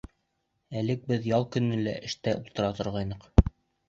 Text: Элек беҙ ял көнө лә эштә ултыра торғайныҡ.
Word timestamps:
Элек 0.79 1.03
беҙ 1.11 1.27
ял 1.31 1.45
көнө 1.55 1.77
лә 1.87 1.93
эштә 2.07 2.33
ултыра 2.39 2.71
торғайныҡ. 2.81 3.29